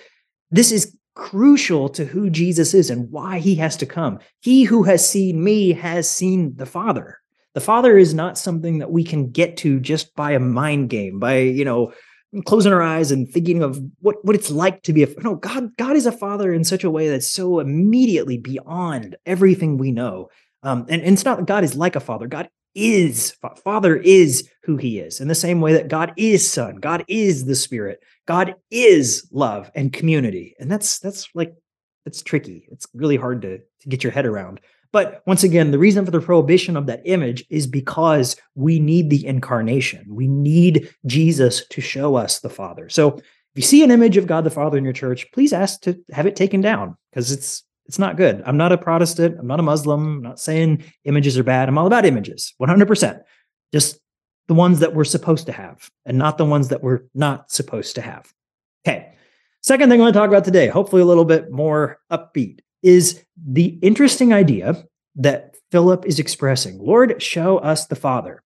this 0.52 0.72
is 0.72 0.96
crucial 1.16 1.90
to 1.90 2.06
who 2.06 2.30
Jesus 2.30 2.74
is 2.74 2.90
and 2.90 3.12
why 3.12 3.40
he 3.40 3.56
has 3.56 3.78
to 3.78 3.86
come. 3.86 4.20
He 4.42 4.64
who 4.64 4.84
has 4.84 5.08
seen 5.08 5.44
me 5.44 5.74
has 5.74 6.10
seen 6.10 6.56
the 6.56 6.66
Father. 6.66 7.20
The 7.54 7.62
Father 7.62 7.98
is 7.98 8.14
not 8.14 8.38
something 8.38 8.80
that 8.80 8.92
we 8.92 9.04
can 9.04 9.30
get 9.30 9.58
to 9.58 9.80
just 9.80 10.16
by 10.16 10.32
a 10.32 10.40
mind 10.40 10.90
game, 10.90 11.20
by, 11.20 11.38
you 11.38 11.66
know, 11.66 11.94
closing 12.42 12.74
our 12.74 12.82
eyes 12.82 13.12
and 13.12 13.30
thinking 13.30 13.62
of 13.62 13.80
what 14.00 14.24
what 14.24 14.36
it's 14.36 14.50
like 14.50 14.82
to 14.84 14.94
be 14.94 15.04
a 15.04 15.08
no 15.22 15.36
god 15.36 15.76
god 15.78 15.96
is 15.96 16.06
a 16.06 16.12
father 16.12 16.54
in 16.54 16.64
such 16.64 16.84
a 16.84 16.90
way 16.90 17.08
that's 17.10 17.30
so 17.30 17.60
immediately 17.60 18.38
beyond 18.38 19.16
everything 19.26 19.78
we 19.78 19.92
know. 19.92 20.30
Um 20.64 20.86
and, 20.90 21.02
and 21.02 21.14
it's 21.14 21.26
not 21.26 21.46
god 21.46 21.64
is 21.64 21.76
like 21.76 21.96
a 21.96 22.00
father. 22.00 22.28
God 22.28 22.50
is 22.76 23.36
father 23.64 23.98
is 23.98 24.50
who 24.64 24.78
he 24.78 24.98
is 24.98 25.20
in 25.20 25.28
the 25.28 25.36
same 25.36 25.62
way 25.62 25.74
that 25.74 25.90
god 25.90 26.12
is 26.18 26.50
son. 26.50 26.78
God 26.78 27.06
is 27.08 27.46
the 27.46 27.56
spirit. 27.56 28.00
God 28.26 28.56
is 28.72 29.28
love 29.32 29.70
and 29.76 29.94
community. 29.94 30.56
And 30.60 30.72
that's 30.72 31.00
that's 31.00 31.28
like 31.36 31.54
that's 32.06 32.22
tricky. 32.22 32.68
It's 32.72 32.88
really 32.94 33.16
hard 33.16 33.42
to, 33.44 33.60
to 33.60 33.90
get 33.90 34.04
your 34.04 34.12
head 34.12 34.26
around 34.26 34.60
but 34.94 35.24
once 35.26 35.44
again, 35.44 35.72
the 35.72 35.80
reason 35.80 36.06
for 36.06 36.12
the 36.12 36.22
prohibition 36.22 36.78
of 36.78 36.86
that 36.86 37.02
image 37.04 37.44
is 37.50 37.66
because 37.66 38.38
we 38.54 38.80
need 38.80 39.10
the 39.10 39.26
incarnation. 39.26 40.06
We 40.08 40.28
need 40.28 40.88
Jesus 41.08 41.66
to 41.70 41.82
show 41.82 42.16
us 42.16 42.40
the 42.40 42.50
Father. 42.50 42.88
So 42.90 43.18
if 43.18 43.24
you 43.56 43.64
see 43.64 43.84
an 43.84 43.92
image 43.92 44.18
of 44.18 44.28
God 44.28 44.44
the 44.44 44.52
Father 44.52 44.78
in 44.78 44.84
your 44.84 44.94
church, 44.94 45.30
please 45.34 45.52
ask 45.52 45.82
to 45.82 46.00
have 46.12 46.28
it 46.28 46.36
taken 46.36 46.62
down 46.62 46.96
because 47.12 47.32
it's 47.32 47.64
it's 47.86 48.00
not 48.00 48.16
good. 48.16 48.42
I'm 48.46 48.56
not 48.56 48.72
a 48.72 48.78
Protestant. 48.78 49.38
I'm 49.38 49.48
not 49.48 49.60
a 49.60 49.64
Muslim. 49.64 50.18
I'm 50.18 50.22
not 50.22 50.40
saying 50.40 50.86
images 51.04 51.38
are 51.38 51.44
bad. 51.44 51.68
I'm 51.68 51.78
all 51.78 51.88
about 51.88 52.06
images, 52.06 52.54
100%. 52.62 53.22
Just 53.74 54.00
the 54.48 54.54
ones 54.54 54.80
that 54.80 54.96
we're 54.96 55.04
supposed 55.04 55.48
to 55.48 55.52
have 55.52 55.90
and 56.06 56.18
not 56.18 56.38
the 56.38 56.46
ones 56.46 56.70
that 56.70 56.82
we're 56.82 57.02
not 57.14 57.52
supposed 57.52 57.96
to 57.96 58.02
have. 58.02 58.32
Okay. 58.88 59.14
Second 59.62 59.90
thing 59.90 60.00
I 60.00 60.04
want 60.04 60.14
to 60.14 60.20
talk 60.20 60.30
about 60.30 60.46
today, 60.46 60.68
hopefully 60.68 61.02
a 61.02 61.06
little 61.06 61.26
bit 61.26 61.52
more 61.52 62.00
upbeat, 62.10 62.60
is 62.84 63.24
the 63.46 63.78
interesting 63.82 64.34
idea 64.34 64.84
that 65.16 65.56
Philip 65.72 66.06
is 66.06 66.20
expressing 66.20 66.80
Lord, 66.80 67.22
show 67.22 67.58
us 67.58 67.88
the 67.88 67.96
Father. 67.96 68.44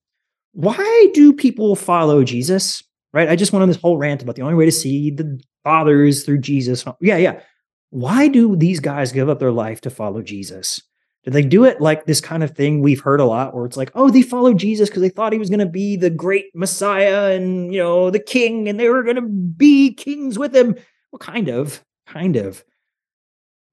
Why 0.53 1.07
do 1.13 1.33
people 1.33 1.75
follow 1.75 2.23
Jesus? 2.23 2.83
Right? 3.13 3.29
I 3.29 3.35
just 3.35 3.53
went 3.53 3.63
on 3.63 3.69
this 3.69 3.79
whole 3.79 3.97
rant 3.97 4.21
about 4.21 4.35
the 4.35 4.41
only 4.41 4.55
way 4.55 4.65
to 4.65 4.71
see 4.71 5.11
the 5.11 5.39
Father 5.63 6.03
is 6.03 6.23
through 6.23 6.39
Jesus. 6.39 6.85
Yeah, 7.01 7.17
yeah. 7.17 7.41
Why 7.89 8.27
do 8.27 8.55
these 8.55 8.79
guys 8.79 9.11
give 9.11 9.29
up 9.29 9.39
their 9.39 9.51
life 9.51 9.81
to 9.81 9.89
follow 9.89 10.21
Jesus? 10.21 10.81
Do 11.23 11.31
they 11.31 11.41
do 11.41 11.65
it 11.65 11.81
like 11.81 12.05
this 12.05 12.21
kind 12.21 12.43
of 12.43 12.51
thing 12.51 12.81
we've 12.81 13.01
heard 13.01 13.19
a 13.19 13.25
lot 13.25 13.53
where 13.53 13.65
it's 13.65 13.75
like, 13.75 13.91
oh, 13.95 14.09
they 14.09 14.21
followed 14.21 14.57
Jesus 14.57 14.89
because 14.89 15.01
they 15.01 15.09
thought 15.09 15.33
he 15.33 15.39
was 15.39 15.49
going 15.49 15.59
to 15.59 15.65
be 15.65 15.97
the 15.97 16.09
great 16.09 16.45
Messiah 16.55 17.33
and, 17.35 17.73
you 17.73 17.79
know, 17.81 18.09
the 18.09 18.19
king 18.19 18.69
and 18.69 18.79
they 18.79 18.89
were 18.89 19.03
going 19.03 19.17
to 19.17 19.27
be 19.27 19.93
kings 19.93 20.39
with 20.39 20.55
him? 20.55 20.75
Well, 21.11 21.19
kind 21.19 21.49
of, 21.49 21.83
kind 22.05 22.37
of. 22.37 22.63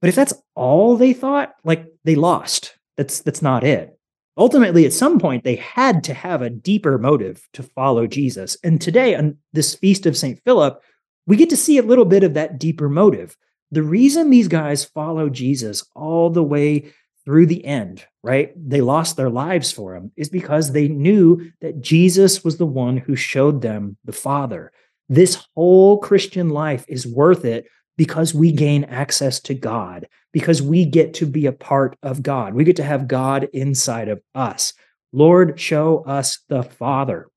But 0.04 0.10
if 0.10 0.16
that's 0.16 0.34
all 0.54 0.98
they 0.98 1.14
thought, 1.14 1.54
like 1.64 1.86
they 2.04 2.14
lost. 2.14 2.76
That's 2.98 3.22
that's 3.22 3.40
not 3.40 3.64
it. 3.64 3.98
Ultimately, 4.36 4.84
at 4.84 4.92
some 4.92 5.18
point, 5.18 5.44
they 5.44 5.56
had 5.56 6.04
to 6.04 6.12
have 6.12 6.42
a 6.42 6.50
deeper 6.50 6.98
motive 6.98 7.48
to 7.54 7.62
follow 7.62 8.06
Jesus. 8.06 8.54
And 8.62 8.78
today, 8.78 9.14
on 9.14 9.38
this 9.54 9.74
feast 9.74 10.04
of 10.04 10.14
St. 10.14 10.38
Philip, 10.44 10.78
we 11.26 11.36
get 11.38 11.48
to 11.48 11.56
see 11.56 11.78
a 11.78 11.82
little 11.82 12.04
bit 12.04 12.22
of 12.22 12.34
that 12.34 12.58
deeper 12.58 12.90
motive. 12.90 13.34
The 13.70 13.82
reason 13.82 14.28
these 14.28 14.46
guys 14.46 14.84
follow 14.84 15.30
Jesus 15.30 15.82
all 15.96 16.28
the 16.28 16.44
way 16.44 16.92
through 17.24 17.46
the 17.46 17.64
end, 17.64 18.04
right? 18.22 18.52
They 18.56 18.82
lost 18.82 19.16
their 19.16 19.30
lives 19.30 19.72
for 19.72 19.96
him, 19.96 20.12
is 20.18 20.28
because 20.28 20.72
they 20.72 20.86
knew 20.86 21.50
that 21.62 21.80
Jesus 21.80 22.44
was 22.44 22.58
the 22.58 22.66
one 22.66 22.98
who 22.98 23.16
showed 23.16 23.62
them 23.62 23.96
the 24.04 24.12
Father. 24.12 24.70
This 25.08 25.46
whole 25.54 25.96
Christian 25.96 26.50
life 26.50 26.84
is 26.88 27.06
worth 27.06 27.46
it 27.46 27.68
because 27.96 28.34
we 28.34 28.52
gain 28.52 28.84
access 28.84 29.40
to 29.40 29.54
God, 29.54 30.06
because 30.32 30.60
we 30.60 30.84
get 30.84 31.14
to 31.14 31.26
be 31.26 31.46
a 31.46 31.52
part 31.52 31.96
of 32.02 32.22
God. 32.22 32.54
We 32.54 32.64
get 32.64 32.76
to 32.76 32.84
have 32.84 33.08
God 33.08 33.48
inside 33.52 34.08
of 34.08 34.20
us. 34.34 34.72
Lord, 35.12 35.60
show 35.60 36.04
us 36.04 36.40
the 36.48 36.62
Father. 36.62 37.28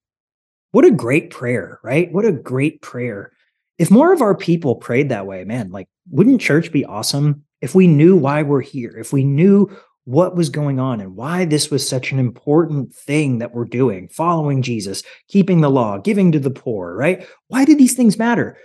What 0.72 0.86
a 0.86 0.92
great 0.92 1.30
prayer, 1.30 1.80
right? 1.84 2.12
What 2.12 2.26
a 2.26 2.32
great 2.32 2.82
prayer. 2.82 3.32
If 3.78 3.92
more 3.92 4.12
of 4.12 4.22
our 4.22 4.36
people 4.36 4.76
prayed 4.76 5.10
that 5.10 5.28
way, 5.28 5.44
man, 5.44 5.72
like, 5.72 5.88
wouldn't 6.10 6.42
church 6.42 6.72
be 6.72 6.86
awesome? 6.86 7.44
If 7.62 7.76
we 7.76 7.88
knew 7.88 8.16
why 8.16 8.44
we're 8.44 8.62
here, 8.62 8.96
if 8.98 9.14
we 9.14 9.24
knew 9.24 9.70
what 10.06 10.36
was 10.36 10.50
going 10.50 10.80
on 10.80 11.02
and 11.02 11.16
why 11.16 11.44
this 11.44 11.70
was 11.70 11.88
such 11.88 12.12
an 12.12 12.20
important 12.20 12.96
thing 12.96 13.40
that 13.40 13.54
we're 13.54 13.66
doing, 13.66 14.08
following 14.08 14.62
Jesus, 14.62 15.04
keeping 15.28 15.62
the 15.62 15.70
law, 15.70 15.98
giving 15.98 16.32
to 16.32 16.40
the 16.40 16.50
poor, 16.50 16.96
right? 16.96 17.28
Why 17.50 17.66
did 17.66 17.78
these 17.78 17.94
things 17.94 18.18
matter? 18.18 18.58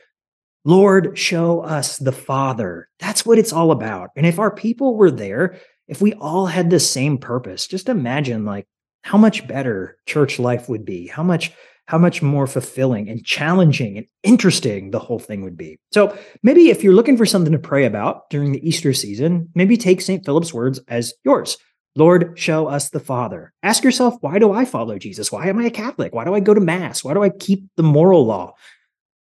Lord, 0.64 1.19
show 1.19 1.61
us 1.61 1.97
the 1.97 2.12
Father. 2.12 2.88
That's 3.00 3.26
what 3.26 3.38
it's 3.38 3.52
all 3.52 3.73
about. 3.73 4.11
And 4.16 4.26
if 4.26 4.38
our 4.38 4.54
people 4.54 4.97
were 4.97 5.11
there, 5.11 5.59
if 5.88 6.00
we 6.00 6.12
all 6.14 6.47
had 6.47 6.71
the 6.71 6.81
same 6.81 7.19
purpose, 7.19 7.66
just 7.66 7.88
imagine 7.88 8.45
like 8.45 8.66
how 9.02 9.19
much 9.19 9.47
better 9.49 9.97
church 10.07 10.38
life 10.38 10.69
would 10.69 10.85
be, 10.85 11.09
how 11.09 11.23
much 11.23 11.52
how 11.87 11.99
much 11.99 12.23
more 12.23 12.47
fulfilling 12.47 13.09
and 13.09 13.25
challenging 13.25 13.99
and 13.99 14.07
interesting 14.23 14.92
the 14.92 15.00
whole 15.00 15.19
thing 15.19 15.42
would 15.42 15.57
be. 15.57 15.78
So 15.92 16.16
maybe 16.42 16.71
if 16.71 16.83
you're 16.83 16.95
looking 16.95 17.16
for 17.16 17.26
something 17.26 17.52
to 17.52 17.59
pray 17.59 17.85
about 17.85 18.31
during 18.31 18.52
the 18.52 18.66
Easter 18.66 18.92
season, 18.92 19.49
maybe 19.54 19.76
take 19.76 20.00
St. 20.00 20.25
Philip's 20.25 20.54
words 20.54 20.81
as 20.88 21.12
yours. 21.25 21.59
Lord, 21.95 22.38
show 22.38 22.69
us 22.69 22.88
the 22.88 23.00
Father. 23.00 23.52
Ask 23.62 23.85
yourself, 23.85 24.14
why 24.21 24.38
do 24.38 24.52
I 24.52 24.64
follow 24.64 24.99
Jesus? 24.99 25.31
Why 25.31 25.49
am 25.49 25.59
I 25.59 25.64
a 25.64 25.71
Catholic? 25.71 26.14
Why 26.14 26.25
do 26.25 26.35
I 26.35 26.40
go 26.40 26.54
to 26.54 26.61
Mass? 26.61 27.04
Why 27.04 27.14
do 27.14 27.23
I 27.23 27.28
keep 27.28 27.64
the 27.76 27.83
moral 27.83 28.25
law? 28.25 28.54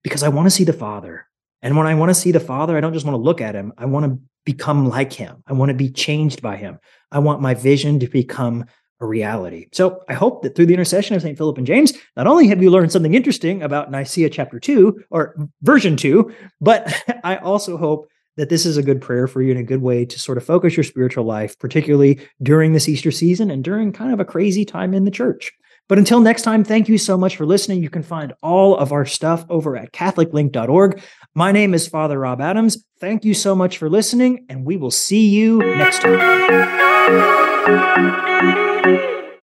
Because 0.04 0.22
I 0.22 0.30
want 0.30 0.46
to 0.46 0.52
see 0.52 0.66
the 0.66 0.74
Father. 0.74 1.26
And 1.62 1.76
when 1.76 1.88
I 1.88 1.96
want 1.96 2.10
to 2.10 2.16
see 2.16 2.32
the 2.32 2.40
Father, 2.40 2.78
I 2.78 2.82
don't 2.82 2.94
just 2.94 3.06
want 3.06 3.16
to 3.16 3.22
look 3.22 3.42
at 3.42 3.56
him. 3.56 3.74
I 3.78 3.86
want 3.86 4.06
to 4.06 4.20
become 4.46 4.88
like 4.88 5.14
him. 5.14 5.44
I 5.48 5.54
want 5.54 5.70
to 5.70 5.76
be 5.76 5.90
changed 5.90 6.42
by 6.42 6.58
him. 6.58 6.80
I 7.12 7.20
want 7.20 7.42
my 7.42 7.54
vision 7.54 8.00
to 8.00 8.08
become 8.08 8.66
a 9.02 9.06
reality. 9.06 9.68
So 9.72 10.02
I 10.10 10.14
hope 10.14 10.42
that 10.44 10.56
through 10.56 10.66
the 10.66 10.74
intercession 10.74 11.16
of 11.16 11.22
St. 11.22 11.38
Philip 11.38 11.58
and 11.58 11.68
James, 11.68 11.94
not 12.18 12.28
only 12.28 12.48
have 12.48 12.62
you 12.62 12.70
learned 12.70 12.92
something 12.92 13.14
interesting 13.14 13.62
about 13.64 13.92
Nicaea 13.92 14.30
chapter 14.30 14.60
2 14.60 15.06
or 15.10 15.36
version 15.62 15.96
2, 15.96 16.34
but 16.60 16.94
I 17.24 17.38
also 17.38 17.78
hope 17.78 18.10
that 18.36 18.50
this 18.50 18.66
is 18.66 18.78
a 18.78 18.84
good 18.84 19.02
prayer 19.02 19.28
for 19.28 19.42
you 19.42 19.52
and 19.52 19.60
a 19.60 19.64
good 19.64 19.82
way 19.82 20.06
to 20.06 20.20
sort 20.20 20.38
of 20.38 20.46
focus 20.46 20.78
your 20.78 20.84
spiritual 20.84 21.26
life, 21.26 21.58
particularly 21.60 22.20
during 22.42 22.74
this 22.74 22.88
Easter 22.88 23.12
season 23.12 23.52
and 23.52 23.64
during 23.64 23.92
kind 23.92 24.14
of 24.14 24.20
a 24.20 24.26
crazy 24.26 24.64
time 24.64 24.94
in 24.94 25.06
the 25.06 25.12
church. 25.12 25.52
But 25.90 25.98
until 25.98 26.22
next 26.22 26.44
time, 26.44 26.64
thank 26.64 26.88
you 26.88 26.98
so 27.00 27.18
much 27.18 27.36
for 27.36 27.46
listening. 27.48 27.82
You 27.84 27.90
can 27.90 28.04
find 28.04 28.32
all 28.44 28.78
of 28.78 28.94
our 28.94 29.06
stuff 29.06 29.44
over 29.50 29.76
at 29.76 29.92
CatholicLink.org. 29.92 31.02
My 31.34 31.52
name 31.52 31.74
is 31.74 31.88
Father 31.88 32.20
Rob 32.20 32.40
Adams. 32.40 32.86
Thank 33.00 33.26
you 33.26 33.34
so 33.34 33.56
much 33.56 33.80
for 33.80 33.90
listening, 33.90 34.46
and 34.50 34.64
we 34.66 34.78
will 34.78 34.92
see 34.92 35.28
you 35.28 35.58
next 35.58 36.02
time. 36.04 36.20